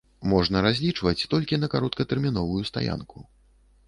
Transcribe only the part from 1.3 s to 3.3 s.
толькі на кароткатэрміновую стаянку.